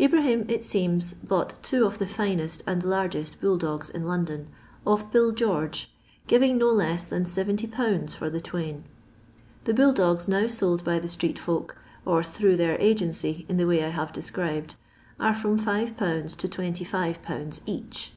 Ibrahim, 0.00 0.46
it 0.48 0.64
seems, 0.64 1.12
bought 1.12 1.62
two 1.62 1.84
of 1.84 1.98
the 1.98 2.06
finest 2.06 2.62
and 2.66 2.82
largest 2.82 3.42
bull 3.42 3.58
dogs 3.58 3.90
in 3.90 4.04
London, 4.04 4.48
of 4.86 5.10
Bill 5.12 5.32
George, 5.32 5.92
giving 6.26 6.56
no 6.56 6.70
less 6.70 7.06
than 7.06 7.24
70/. 7.24 8.14
for 8.14 8.30
the 8.30 8.40
twain. 8.40 8.84
The 9.64 9.74
bull 9.74 9.92
dogs 9.92 10.28
now 10.28 10.46
sold 10.46 10.82
by 10.82 10.98
the 10.98 11.08
street 11.10 11.38
folk, 11.38 11.76
or 12.06 12.22
through 12.22 12.56
their 12.56 12.80
agency 12.80 13.44
in 13.50 13.58
the 13.58 13.66
way 13.66 13.84
I 13.84 13.90
have 13.90 14.14
described, 14.14 14.76
are 15.20 15.34
from 15.34 15.58
6/. 15.58 16.34
to 16.38 16.48
251. 16.48 17.52
each. 17.66 18.12